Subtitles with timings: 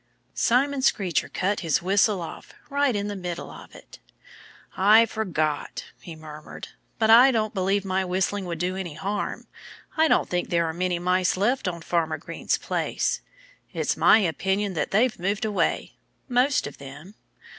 [0.33, 3.99] Simon Screecher cut his whistle off right in the middle of it.
[4.75, 6.69] "I forgot," he murmured.
[6.97, 9.45] "But I don't believe my whistling would do any harm.
[9.95, 13.21] I don't think there are many Mice left on Farmer Green's place.
[13.73, 17.13] It's my opinion that they've moved away most of them.